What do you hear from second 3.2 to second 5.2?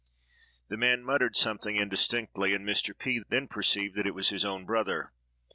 then perceived that it was his own brother.